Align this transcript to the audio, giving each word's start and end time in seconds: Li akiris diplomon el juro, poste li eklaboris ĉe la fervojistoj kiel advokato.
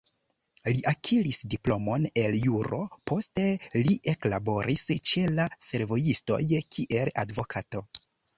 Li 0.75 0.79
akiris 0.91 1.41
diplomon 1.53 2.07
el 2.21 2.37
juro, 2.45 2.79
poste 3.11 3.43
li 3.75 3.93
eklaboris 4.15 4.87
ĉe 5.11 5.27
la 5.35 5.47
fervojistoj 5.69 6.41
kiel 6.73 7.15
advokato. 7.27 7.85